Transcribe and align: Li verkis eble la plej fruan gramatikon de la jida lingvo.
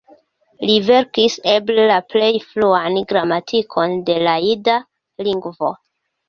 Li 0.67 0.75
verkis 0.85 1.35
eble 1.51 1.85
la 1.91 1.97
plej 2.13 2.29
fruan 2.45 2.97
gramatikon 3.13 3.95
de 4.09 4.17
la 4.25 4.35
jida 4.47 4.79
lingvo. 5.31 5.73